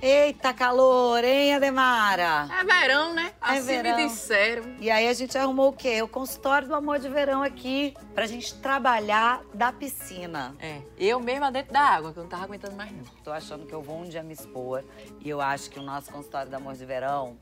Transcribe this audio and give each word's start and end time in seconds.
Eita 0.00 0.52
calor, 0.52 1.24
hein, 1.24 1.54
Ademara? 1.54 2.46
É 2.60 2.64
verão, 2.64 3.14
né? 3.14 3.32
É 3.40 3.56
assim 3.56 3.66
verão. 3.66 3.96
me 3.96 4.06
disseram. 4.06 4.76
E 4.78 4.90
aí 4.90 5.08
a 5.08 5.12
gente 5.14 5.36
arrumou 5.38 5.70
o 5.70 5.72
quê? 5.72 6.02
O 6.02 6.08
consultório 6.08 6.68
do 6.68 6.74
amor 6.74 6.98
de 6.98 7.08
verão 7.08 7.42
aqui, 7.42 7.94
pra 8.14 8.26
gente 8.26 8.54
trabalhar 8.56 9.42
da 9.54 9.72
piscina. 9.72 10.54
É, 10.60 10.82
eu 10.98 11.18
mesma 11.18 11.50
dentro 11.50 11.72
da 11.72 11.80
água, 11.80 12.12
que 12.12 12.18
eu 12.18 12.24
não 12.24 12.30
tava 12.30 12.44
aguentando 12.44 12.76
mais 12.76 12.92
não. 12.92 13.04
Tô 13.24 13.32
achando 13.32 13.66
que 13.66 13.74
eu 13.74 13.80
vou 13.80 13.98
um 14.00 14.04
dia 14.04 14.22
me 14.22 14.34
expor 14.34 14.84
e 15.20 15.28
eu 15.30 15.40
acho 15.40 15.70
que 15.70 15.78
o 15.78 15.82
nosso 15.82 16.12
consultório 16.12 16.50
do 16.50 16.54
amor 16.54 16.74
de 16.74 16.84
verão 16.84 17.38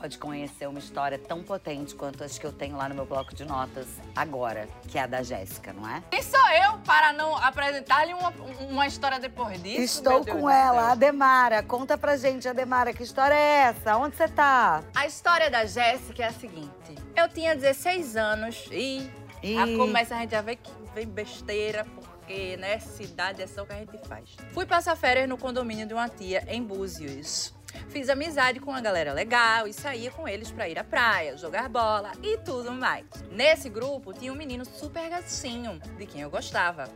pode 0.00 0.18
conhecer 0.18 0.66
uma 0.66 0.78
história 0.78 1.18
tão 1.18 1.42
potente 1.42 1.94
quanto 1.94 2.22
as 2.22 2.38
que 2.38 2.46
eu 2.46 2.52
tenho 2.52 2.76
lá 2.76 2.88
no 2.88 2.94
meu 2.94 3.04
bloco 3.04 3.34
de 3.34 3.44
notas 3.44 3.86
agora, 4.14 4.68
que 4.86 4.98
é 4.98 5.02
a 5.02 5.06
da 5.06 5.22
Jéssica, 5.22 5.72
não 5.72 5.88
é? 5.88 6.02
Quem 6.10 6.22
sou 6.22 6.48
eu 6.50 6.78
para 6.78 7.12
não 7.12 7.36
apresentar-lhe 7.36 8.14
uma, 8.14 8.30
uma 8.68 8.86
história 8.86 9.18
depois 9.18 9.60
disso? 9.62 9.80
Estou 9.80 10.24
com 10.24 10.48
ela? 10.48 10.92
Ademara. 10.92 11.62
Conta 11.62 11.98
pra 11.98 12.16
gente, 12.16 12.48
Ademara, 12.48 12.92
que 12.92 13.02
história 13.02 13.34
é 13.34 13.56
essa? 13.68 13.96
Onde 13.96 14.16
você 14.16 14.28
tá? 14.28 14.82
A 14.94 15.06
história 15.06 15.50
da 15.50 15.64
Jéssica 15.64 16.22
é 16.24 16.26
a 16.28 16.32
seguinte. 16.32 16.94
Eu 17.16 17.28
tinha 17.28 17.54
16 17.54 18.16
anos 18.16 18.68
e 18.70 19.10
Ih. 19.42 19.58
a 19.58 19.66
começa 19.76 20.14
a 20.14 20.20
gente 20.20 20.30
já 20.30 20.40
vê 20.40 20.56
que 20.56 20.70
vem 20.94 21.06
besteira, 21.06 21.84
porque, 21.84 22.56
né, 22.56 22.78
cidade 22.78 23.42
é 23.42 23.46
só 23.46 23.62
o 23.62 23.66
que 23.66 23.72
a 23.72 23.76
gente 23.76 23.98
faz. 24.06 24.36
Fui 24.52 24.66
passar 24.66 24.96
férias 24.96 25.28
no 25.28 25.36
condomínio 25.36 25.86
de 25.86 25.94
uma 25.94 26.08
tia 26.08 26.44
em 26.48 26.62
Búzios. 26.62 27.57
Fiz 27.88 28.08
amizade 28.08 28.60
com 28.60 28.70
uma 28.70 28.80
galera 28.80 29.12
legal 29.12 29.66
e 29.66 29.72
saía 29.72 30.10
com 30.10 30.28
eles 30.28 30.50
pra 30.50 30.68
ir 30.68 30.78
à 30.78 30.84
praia, 30.84 31.36
jogar 31.36 31.68
bola 31.68 32.12
e 32.22 32.36
tudo 32.38 32.72
mais. 32.72 33.06
Nesse 33.30 33.68
grupo 33.68 34.12
tinha 34.12 34.32
um 34.32 34.36
menino 34.36 34.64
super 34.64 35.08
gatinho, 35.08 35.80
de 35.96 36.06
quem 36.06 36.22
eu 36.22 36.30
gostava. 36.30 36.88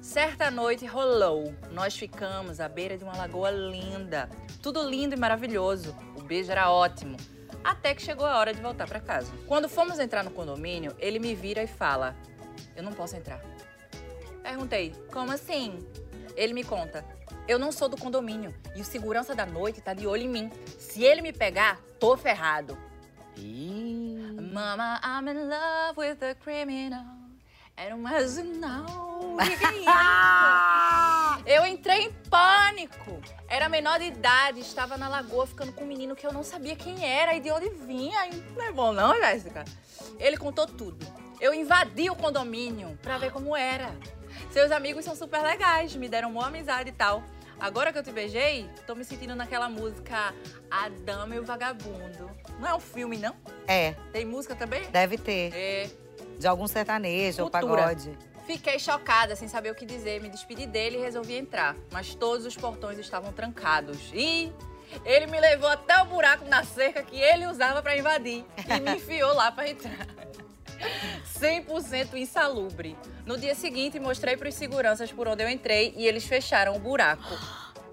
Certa 0.00 0.50
noite 0.50 0.86
rolou. 0.86 1.52
Nós 1.72 1.96
ficamos 1.96 2.60
à 2.60 2.68
beira 2.68 2.96
de 2.96 3.02
uma 3.02 3.16
lagoa 3.16 3.50
linda. 3.50 4.30
Tudo 4.62 4.88
lindo 4.88 5.16
e 5.16 5.18
maravilhoso. 5.18 5.96
O 6.16 6.22
beijo 6.22 6.52
era 6.52 6.70
ótimo. 6.70 7.16
Até 7.64 7.92
que 7.92 8.02
chegou 8.02 8.24
a 8.24 8.38
hora 8.38 8.54
de 8.54 8.60
voltar 8.60 8.86
pra 8.86 9.00
casa. 9.00 9.32
Quando 9.48 9.68
fomos 9.68 9.98
entrar 9.98 10.22
no 10.22 10.30
condomínio, 10.30 10.94
ele 11.00 11.18
me 11.18 11.34
vira 11.34 11.62
e 11.64 11.66
fala: 11.66 12.14
Eu 12.76 12.84
não 12.84 12.92
posso 12.92 13.16
entrar. 13.16 13.40
Perguntei: 14.44 14.94
Como 15.12 15.32
assim? 15.32 15.84
Ele 16.36 16.54
me 16.54 16.62
conta: 16.62 17.04
Eu 17.48 17.58
não 17.58 17.70
sou 17.70 17.88
do 17.88 17.96
condomínio 17.96 18.52
e 18.74 18.80
o 18.80 18.84
segurança 18.84 19.34
da 19.34 19.46
noite 19.46 19.80
tá 19.80 19.94
de 19.94 20.06
olho 20.06 20.22
em 20.22 20.28
mim. 20.28 20.50
Se 20.78 21.04
ele 21.04 21.22
me 21.22 21.32
pegar, 21.32 21.78
tô 22.00 22.16
ferrado. 22.16 22.76
Ih. 23.36 24.36
Mama, 24.52 25.00
I'm 25.04 25.28
in 25.28 25.48
love 25.48 25.98
with 25.98 26.24
a 26.24 26.34
criminal. 26.34 27.04
And 27.78 28.06
as 28.08 28.38
you 28.38 28.44
know, 28.44 29.36
eu 31.46 31.66
entrei 31.66 32.04
em 32.04 32.12
pânico. 32.30 33.20
Era 33.48 33.68
menor 33.68 33.98
de 33.98 34.06
idade, 34.06 34.60
estava 34.60 34.96
na 34.96 35.08
lagoa 35.08 35.46
ficando 35.46 35.72
com 35.72 35.84
um 35.84 35.86
menino 35.86 36.16
que 36.16 36.26
eu 36.26 36.32
não 36.32 36.42
sabia 36.42 36.74
quem 36.74 37.04
era 37.04 37.34
e 37.34 37.40
de 37.40 37.50
onde 37.50 37.68
vinha. 37.68 38.26
E 38.28 38.36
Não 38.56 38.64
é 38.64 38.72
bom 38.72 38.92
não, 38.92 39.14
Jéssica? 39.20 39.64
Ele 40.18 40.38
contou 40.38 40.66
tudo. 40.66 41.06
Eu 41.38 41.52
invadi 41.52 42.08
o 42.08 42.16
condomínio 42.16 42.98
pra 43.02 43.18
ver 43.18 43.30
como 43.30 43.54
era. 43.54 43.94
Seus 44.50 44.72
amigos 44.72 45.04
são 45.04 45.14
super 45.14 45.42
legais, 45.42 45.94
me 45.94 46.08
deram 46.08 46.32
boa 46.32 46.46
amizade 46.46 46.88
e 46.88 46.92
tal. 46.92 47.22
Agora 47.58 47.92
que 47.92 47.98
eu 47.98 48.02
te 48.02 48.12
beijei, 48.12 48.68
tô 48.86 48.94
me 48.94 49.04
sentindo 49.04 49.34
naquela 49.34 49.68
música 49.68 50.34
A 50.70 50.88
Dama 50.88 51.34
e 51.34 51.38
o 51.38 51.44
Vagabundo. 51.44 52.30
Não 52.60 52.68
é 52.68 52.74
um 52.74 52.80
filme, 52.80 53.16
não? 53.16 53.34
É, 53.66 53.94
Tem 54.12 54.24
música 54.24 54.54
também? 54.54 54.84
deve 54.90 55.16
ter. 55.16 55.52
É. 55.54 55.90
De 56.38 56.46
algum 56.46 56.66
sertanejo 56.66 57.42
ou 57.44 57.50
Cultura. 57.50 57.82
pagode. 57.82 58.16
Fiquei 58.46 58.78
chocada, 58.78 59.34
sem 59.34 59.48
saber 59.48 59.70
o 59.70 59.74
que 59.74 59.86
dizer. 59.86 60.20
Me 60.20 60.28
despedi 60.28 60.66
dele 60.66 60.98
e 60.98 61.00
resolvi 61.00 61.34
entrar. 61.34 61.74
Mas 61.90 62.14
todos 62.14 62.44
os 62.46 62.54
portões 62.56 62.98
estavam 62.98 63.32
trancados. 63.32 64.10
E 64.14 64.52
ele 65.04 65.26
me 65.26 65.40
levou 65.40 65.68
até 65.68 66.00
o 66.02 66.04
buraco 66.04 66.44
na 66.44 66.62
cerca 66.62 67.02
que 67.02 67.18
ele 67.18 67.46
usava 67.46 67.82
pra 67.82 67.96
invadir. 67.96 68.44
E 68.68 68.80
me 68.80 68.96
enfiou 68.96 69.34
lá 69.34 69.50
pra 69.50 69.68
entrar. 69.68 70.06
100% 71.40 72.14
insalubre. 72.14 72.96
No 73.24 73.36
dia 73.38 73.54
seguinte, 73.54 73.98
mostrei 74.00 74.36
pros 74.36 74.54
seguranças 74.54 75.12
por 75.12 75.26
onde 75.28 75.42
eu 75.42 75.48
entrei 75.48 75.92
e 75.96 76.06
eles 76.06 76.24
fecharam 76.26 76.74
o 76.76 76.78
buraco. 76.78 77.34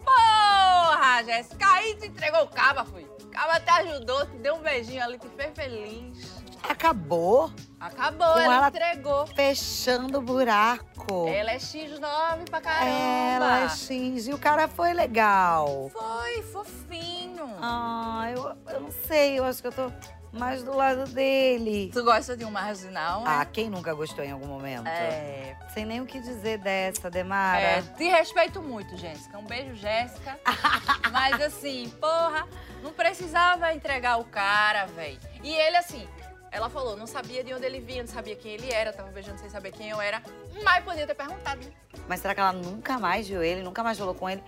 Porra, 0.05 1.23
Jéssica, 1.23 1.65
aí 1.65 1.95
te 1.95 2.07
entregou 2.07 2.43
o 2.43 2.47
caba, 2.47 2.85
fui. 2.85 3.03
O 3.21 3.27
caba 3.27 3.59
te 3.59 3.69
ajudou, 3.69 4.25
te 4.25 4.37
deu 4.37 4.55
um 4.55 4.59
beijinho 4.61 5.03
ali, 5.03 5.17
te 5.17 5.27
fez 5.29 5.51
feliz. 5.55 6.43
Acabou 6.67 7.51
Acabou, 7.77 8.37
ela 8.39 8.55
ela- 8.55 8.67
entregou. 8.69 9.27
fechando 9.27 10.19
o 10.19 10.21
buraco. 10.21 11.27
Ela 11.27 11.51
é 11.51 11.57
X9 11.57 12.49
pra 12.49 12.61
caramba. 12.61 12.89
Ela 12.89 13.59
é 13.65 13.69
X. 13.69 14.27
E 14.27 14.33
o 14.33 14.37
cara 14.37 14.69
foi 14.69 14.93
legal. 14.93 15.89
Foi, 15.91 16.41
fofinho. 16.43 17.53
Ah, 17.61 18.27
eu, 18.33 18.55
eu 18.73 18.79
não 18.79 18.91
sei. 19.05 19.37
Eu 19.39 19.43
acho 19.43 19.61
que 19.61 19.67
eu 19.67 19.73
tô 19.73 19.91
mais 20.33 20.63
do 20.63 20.75
lado 20.75 21.05
dele. 21.11 21.89
Tu 21.93 22.03
gosta 22.03 22.35
de 22.35 22.43
um 22.43 22.51
marginal, 22.51 23.23
Ah, 23.25 23.39
né? 23.39 23.47
quem 23.53 23.69
nunca 23.69 23.93
gostou 23.93 24.23
em 24.25 24.31
algum 24.31 24.47
momento? 24.47 24.87
É. 24.87 25.55
Sem 25.73 25.85
nem 25.85 26.01
o 26.01 26.05
que 26.05 26.19
dizer 26.19 26.57
dessa, 26.57 27.09
Demara. 27.09 27.59
é. 27.61 27.81
Te 27.81 28.05
respeito 28.09 28.61
muito, 28.61 28.97
Jéssica. 28.97 29.37
Um 29.37 29.45
beijo, 29.45 29.75
Jéssica. 29.75 30.37
Mas 31.11 31.39
assim, 31.41 31.89
porra, 32.01 32.47
não 32.81 32.91
precisava 32.91 33.73
entregar 33.73 34.17
o 34.19 34.25
cara, 34.25 34.85
velho. 34.87 35.19
E 35.43 35.53
ele, 35.53 35.77
assim, 35.77 36.07
ela 36.51 36.69
falou, 36.69 36.95
não 36.97 37.07
sabia 37.07 37.43
de 37.43 37.53
onde 37.53 37.65
ele 37.65 37.79
vinha, 37.79 38.03
não 38.03 38.09
sabia 38.11 38.35
quem 38.35 38.51
ele 38.53 38.71
era, 38.71 38.91
tava 38.93 39.09
beijando 39.11 39.39
sem 39.39 39.49
saber 39.49 39.71
quem 39.71 39.89
eu 39.89 40.01
era. 40.01 40.21
Mas 40.63 40.83
podia 40.83 41.05
ter 41.07 41.15
perguntado. 41.15 41.61
né? 41.63 41.71
Mas 42.07 42.19
será 42.19 42.33
que 42.33 42.39
ela 42.41 42.51
nunca 42.53 42.97
mais 42.99 43.27
viu 43.27 43.41
ele? 43.43 43.61
Nunca 43.61 43.83
mais 43.83 43.97
falou 43.97 44.13
com 44.15 44.29
ele? 44.29 44.43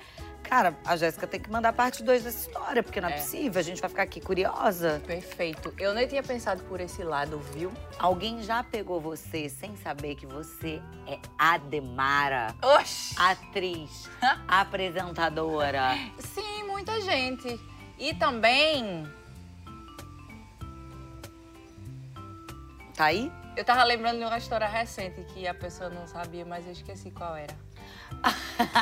Cara, 0.48 0.78
a 0.86 0.96
Jéssica 0.96 1.26
tem 1.26 1.40
que 1.40 1.50
mandar 1.50 1.74
parte 1.74 2.04
2 2.04 2.24
dessa 2.24 2.48
história, 2.48 2.84
porque 2.84 3.02
não 3.02 3.10
é, 3.10 3.14
É. 3.14 3.16
possível. 3.18 3.60
A 3.60 3.64
gente 3.64 3.82
vai 3.82 3.90
ficar 3.90 4.04
aqui 4.04 4.22
curiosa. 4.22 5.02
Perfeito. 5.06 5.74
Eu 5.78 5.94
nem 5.94 6.08
tinha 6.08 6.22
pensado 6.22 6.64
por 6.64 6.80
esse 6.80 7.04
lado, 7.04 7.40
viu? 7.54 7.72
Alguém 7.98 8.42
já 8.44 8.64
pegou 8.64 9.02
você 9.02 9.50
sem 9.50 9.76
saber 9.76 10.16
que 10.16 10.26
você 10.26 10.82
é 11.08 11.18
Ademara? 11.38 12.54
Oxi! 12.62 13.16
Atriz, 13.18 14.10
apresentadora. 14.48 15.98
Sim, 16.20 16.64
muita 16.68 17.02
gente. 17.02 17.60
E 17.98 18.14
também, 18.14 19.08
Tá 22.94 23.06
aí? 23.06 23.32
eu 23.58 23.64
tava 23.66 23.84
lembrando 23.84 24.20
de 24.20 24.24
uma 24.26 24.38
história 24.38 24.68
recente 24.68 25.22
que 25.34 25.48
a 25.48 25.54
pessoa 25.54 25.90
não 25.90 26.08
sabia, 26.08 26.46
mas 26.46 26.66
eu 26.66 26.72
esqueci 26.72 27.10
qual 27.12 27.36
era. 27.36 27.54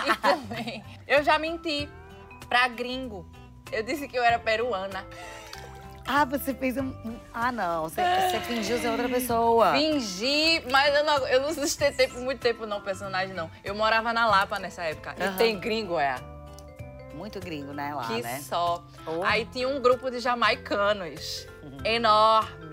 E 0.08 0.16
também, 0.18 0.84
eu 1.08 1.24
já 1.24 1.38
menti 1.40 1.90
pra 2.48 2.68
gringo. 2.68 3.26
Eu 3.72 3.84
disse 3.84 4.08
que 4.08 4.18
eu 4.18 4.24
era 4.24 4.38
peruana. 4.40 5.06
Ah, 6.06 6.26
você 6.26 6.54
fez 6.54 6.78
um. 6.78 6.94
Ah, 7.34 7.52
não. 7.52 7.84
Você, 7.84 8.02
você 8.02 8.40
fingiu 8.42 8.78
ser 8.78 8.90
outra 8.90 9.08
pessoa. 9.08 9.72
Fingi, 9.74 10.62
mas 10.70 10.94
eu 10.94 11.04
não, 11.06 11.28
eu 11.28 11.42
não 11.42 11.54
sustentei 11.54 12.08
por 12.08 12.20
muito 12.20 12.40
tempo 12.40 12.66
não, 12.66 12.82
personagem 12.82 13.34
não. 13.34 13.50
Eu 13.64 13.74
morava 13.74 14.12
na 14.12 14.26
Lapa 14.26 14.60
nessa 14.60 14.84
época. 14.84 15.16
Aham. 15.20 15.34
E 15.34 15.38
tem 15.38 15.58
gringo, 15.60 15.98
é. 15.98 16.16
Muito 17.14 17.40
gringo, 17.40 17.72
né, 17.74 17.94
lá, 17.94 18.08
que 18.08 18.22
né? 18.22 18.40
só. 18.42 18.84
Oh. 19.06 19.24
Aí 19.24 19.46
tinha 19.46 19.68
um 19.70 19.80
grupo 19.80 20.10
de 20.10 20.20
jamaicanos, 20.20 21.48
Uhum. 21.62 21.78
enormes, 21.86 22.73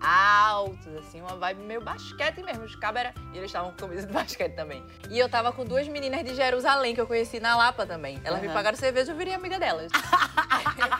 altos, 0.00 0.94
assim, 0.96 1.20
uma 1.20 1.36
vibe 1.36 1.62
meio 1.62 1.80
basquete 1.80 2.42
mesmo. 2.42 2.64
Os 2.64 2.74
cabos 2.76 3.00
era... 3.00 3.14
E 3.32 3.38
eles 3.38 3.50
estavam 3.50 3.70
com 3.70 3.76
camisa 3.76 4.06
de 4.06 4.12
basquete 4.12 4.54
também. 4.54 4.84
E 5.08 5.18
eu 5.18 5.28
tava 5.28 5.52
com 5.52 5.64
duas 5.64 5.86
meninas 5.88 6.24
de 6.24 6.34
Jerusalém, 6.34 6.94
que 6.94 7.00
eu 7.00 7.06
conheci 7.06 7.40
na 7.40 7.56
Lapa 7.56 7.86
também. 7.86 8.20
Elas 8.24 8.40
me 8.40 8.46
Aham. 8.46 8.54
pagaram 8.54 8.76
cerveja, 8.76 9.12
eu 9.12 9.16
virei 9.16 9.34
amiga 9.34 9.58
delas. 9.58 9.90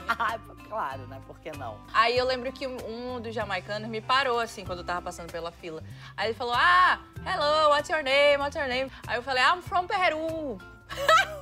claro, 0.68 1.06
né? 1.08 1.20
Por 1.26 1.38
que 1.40 1.50
não? 1.56 1.78
Aí 1.92 2.16
eu 2.16 2.24
lembro 2.24 2.52
que 2.52 2.66
um 2.66 3.00
um 3.10 3.20
dos 3.20 3.34
jamaicanos 3.34 3.88
me 3.88 4.00
parou, 4.00 4.38
assim, 4.38 4.64
quando 4.64 4.80
eu 4.80 4.84
tava 4.84 5.02
passando 5.02 5.30
pela 5.30 5.50
fila. 5.50 5.82
Aí 6.16 6.28
ele 6.28 6.34
falou, 6.34 6.54
ah, 6.56 7.00
hello, 7.26 7.70
what's 7.70 7.88
your 7.88 8.02
name, 8.02 8.38
what's 8.38 8.56
your 8.56 8.68
name? 8.68 8.90
Aí 9.06 9.16
eu 9.16 9.22
falei, 9.22 9.42
I'm 9.42 9.62
from 9.62 9.86
Peru. 9.86 10.58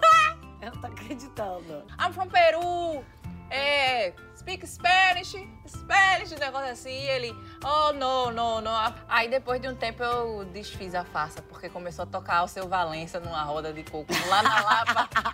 Eu 0.60 0.72
não 0.72 0.80
tô 0.80 0.88
acreditando. 0.88 1.84
I'm 2.00 2.12
from 2.12 2.28
Peru. 2.28 3.04
É, 3.48 4.12
speak 4.48 4.66
Spanish, 4.66 5.36
Spanish, 5.66 6.32
um 6.32 6.38
negócio 6.38 6.70
assim. 6.70 6.90
E 6.90 7.08
ele, 7.08 7.36
oh, 7.62 7.92
no, 7.92 8.30
no, 8.30 8.60
no. 8.62 8.70
Aí 9.06 9.28
depois 9.28 9.60
de 9.60 9.68
um 9.68 9.74
tempo 9.74 10.02
eu 10.02 10.46
desfiz 10.46 10.94
a 10.94 11.04
farsa, 11.04 11.42
porque 11.42 11.68
começou 11.68 12.04
a 12.04 12.06
tocar 12.06 12.42
o 12.44 12.48
seu 12.48 12.66
Valença 12.66 13.20
numa 13.20 13.42
roda 13.42 13.72
de 13.72 13.82
coco 13.82 14.12
lá 14.28 14.42
na 14.42 14.60
Lapa. 14.62 15.08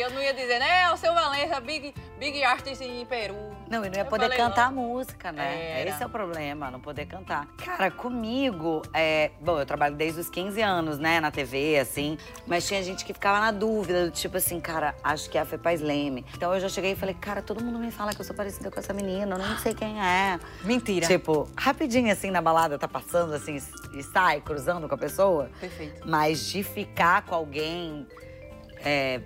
Aí 0.00 0.04
eu 0.04 0.10
não 0.10 0.22
ia 0.22 0.32
dizer, 0.32 0.58
né, 0.58 0.90
o 0.90 0.96
seu 0.96 1.12
Valença, 1.12 1.60
big, 1.60 1.94
big 2.18 2.42
artist 2.42 2.82
em 2.82 3.04
Peru. 3.04 3.36
Não, 3.68 3.84
e 3.84 3.90
não 3.90 3.96
ia 3.96 4.00
Eu 4.00 4.06
poder 4.06 4.22
falei, 4.24 4.38
cantar 4.38 4.72
não. 4.72 4.82
música, 4.82 5.30
né? 5.30 5.80
Era. 5.82 5.90
Esse 5.90 6.02
é 6.02 6.06
o 6.06 6.08
problema, 6.08 6.70
não 6.70 6.80
poder 6.80 7.04
cantar. 7.04 7.46
Cara, 7.58 7.90
comigo, 7.90 8.80
é... 8.94 9.30
bom, 9.42 9.58
eu 9.60 9.66
trabalho 9.66 9.94
desde 9.94 10.20
os 10.20 10.30
15 10.30 10.62
anos, 10.62 10.98
né, 10.98 11.20
na 11.20 11.30
TV, 11.30 11.78
assim. 11.78 12.16
Mas 12.46 12.66
tinha 12.66 12.82
gente 12.82 13.04
que 13.04 13.12
ficava 13.12 13.40
na 13.40 13.50
dúvida, 13.50 14.06
do 14.06 14.10
tipo 14.10 14.38
assim, 14.38 14.58
cara, 14.58 14.94
acho 15.04 15.28
que 15.28 15.36
é 15.36 15.42
a 15.42 15.44
Fepaz 15.44 15.82
Leme. 15.82 16.24
Então 16.34 16.54
eu 16.54 16.60
já 16.60 16.68
cheguei 16.70 16.92
e 16.92 16.96
falei, 16.96 17.14
cara, 17.14 17.42
todo 17.42 17.62
mundo 17.62 17.78
me 17.78 17.90
fala 17.90 18.14
que 18.14 18.22
eu 18.22 18.24
sou 18.24 18.34
parecida 18.34 18.70
com 18.70 18.80
essa 18.80 18.94
menina, 18.94 19.36
eu 19.36 19.38
não 19.38 19.58
sei 19.58 19.74
quem 19.74 20.02
é. 20.02 20.40
Mentira. 20.64 21.06
Tipo, 21.06 21.46
rapidinho 21.58 22.10
assim 22.10 22.30
na 22.30 22.40
balada, 22.40 22.78
tá 22.78 22.88
passando 22.88 23.34
assim 23.34 23.58
e 23.92 24.02
sai 24.02 24.40
cruzando 24.40 24.88
com 24.88 24.94
a 24.94 24.98
pessoa. 24.98 25.50
Perfeito. 25.60 26.08
Mas 26.08 26.46
de 26.46 26.62
ficar 26.62 27.20
com 27.26 27.34
alguém 27.34 28.06
é, 28.82 29.20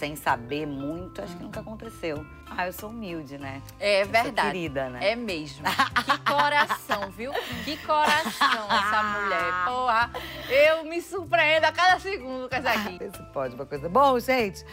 sem 0.00 0.16
saber 0.16 0.66
muito, 0.66 1.20
acho 1.20 1.36
que 1.36 1.42
nunca 1.42 1.60
aconteceu. 1.60 2.24
Ah, 2.48 2.66
eu 2.66 2.72
sou 2.72 2.88
humilde, 2.88 3.36
né? 3.36 3.60
É 3.78 4.00
Eu 4.02 4.08
verdade. 4.08 4.48
querida, 4.48 4.88
né? 4.88 5.10
É 5.10 5.14
mesmo. 5.14 5.62
Que 5.62 6.18
coração, 6.32 7.10
viu? 7.10 7.30
Que 7.66 7.76
coração 7.86 8.66
essa 8.70 9.02
mulher. 9.02 9.64
Porra, 9.66 10.10
eu 10.48 10.84
me 10.84 11.02
surpreendo 11.02 11.66
a 11.66 11.72
cada 11.72 12.00
segundo 12.00 12.48
com 12.48 12.56
essa 12.56 12.70
aqui. 12.70 12.98
Se 12.98 13.22
pode 13.30 13.54
uma 13.54 13.66
coisa. 13.66 13.90
Bom, 13.90 14.18
gente, 14.18 14.64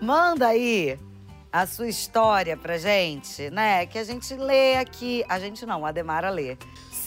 manda 0.00 0.48
aí 0.48 0.98
a 1.52 1.66
sua 1.66 1.88
história 1.88 2.56
pra 2.56 2.78
gente, 2.78 3.50
né? 3.50 3.84
Que 3.84 3.98
a 3.98 4.04
gente 4.04 4.32
lê 4.34 4.76
aqui. 4.78 5.22
A 5.28 5.38
gente 5.38 5.66
não, 5.66 5.84
a 5.84 5.92
Demara 5.92 6.30
lê. 6.30 6.56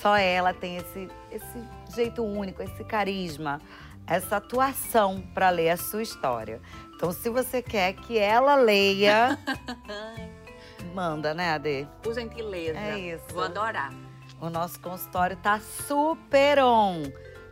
Só 0.02 0.16
ela 0.18 0.54
tem 0.54 0.78
esse, 0.78 1.10
esse 1.32 1.64
jeito 1.96 2.24
único, 2.24 2.62
esse 2.62 2.84
carisma, 2.84 3.62
essa 4.06 4.38
atuação 4.38 5.24
pra 5.34 5.50
ler 5.50 5.70
a 5.70 5.78
sua 5.78 6.04
história. 6.04 6.62
Então, 6.96 7.12
se 7.12 7.30
você 7.30 7.62
quer 7.62 7.94
que 7.94 8.18
ela 8.18 8.56
leia, 8.56 9.38
manda, 10.94 11.34
né, 11.34 11.54
Ade? 11.54 11.88
Por 12.04 12.14
gentileza. 12.14 12.78
É 12.78 13.00
isso. 13.00 13.24
Vou 13.34 13.44
adorar. 13.44 13.94
O 14.40 14.50
nosso 14.50 14.80
consultório 14.80 15.38
tá 15.38 15.60
super 15.60 16.60
on. 16.60 17.04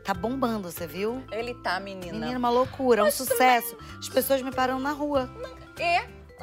Tá 0.03 0.13
bombando, 0.13 0.69
você 0.69 0.85
viu? 0.85 1.23
Ele 1.31 1.53
tá, 1.55 1.79
menina. 1.79 2.13
Menina, 2.13 2.37
uma 2.37 2.49
loucura, 2.49 3.05
um 3.05 3.11
sucesso. 3.11 3.77
As 3.97 4.09
pessoas 4.09 4.41
me 4.41 4.51
param 4.51 4.79
na 4.79 4.91
rua. 4.91 5.29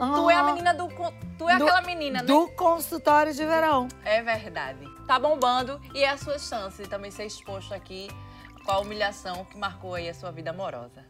E 0.07 0.15
tu 0.15 0.31
é 0.31 0.35
a 0.35 0.41
Ah, 0.41 0.43
menina 0.45 0.73
do. 0.75 0.89
Tu 1.39 1.49
é 1.49 1.57
Do- 1.59 1.65
aquela 1.65 1.83
menina, 1.83 2.21
né? 2.21 2.27
Do 2.27 2.49
consultório 2.53 3.33
de 3.35 3.45
verão. 3.45 3.89
É 4.05 4.23
verdade. 4.23 4.87
Tá 5.07 5.19
bombando 5.19 5.81
e 5.95 6.03
é 6.03 6.11
a 6.11 6.17
sua 6.17 6.39
chance 6.39 6.83
de 6.83 6.89
também 6.89 7.11
ser 7.11 7.25
exposto 7.27 7.75
aqui 7.75 8.09
com 8.65 8.73
a 8.73 8.79
humilhação 8.81 9.45
que 9.47 9.59
marcou 9.59 9.95
aí 9.95 10.09
a 10.09 10.15
sua 10.15 10.31
vida 10.31 10.51
amorosa. 10.51 11.05